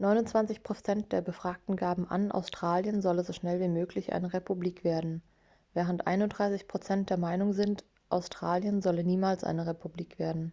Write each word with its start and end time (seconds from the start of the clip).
29 0.00 0.64
prozent 0.64 1.12
der 1.12 1.20
befragten 1.20 1.76
gaben 1.76 2.08
an 2.08 2.32
australien 2.32 3.00
solle 3.00 3.22
so 3.22 3.32
schnell 3.32 3.60
wie 3.60 3.68
möglich 3.68 4.12
eine 4.12 4.32
republik 4.32 4.82
werden 4.82 5.22
während 5.72 6.08
31 6.08 6.66
prozent 6.66 7.10
der 7.10 7.16
meinung 7.18 7.52
sind 7.52 7.84
australien 8.08 8.82
solle 8.82 9.04
niemals 9.04 9.44
eine 9.44 9.68
republik 9.68 10.18
werden 10.18 10.52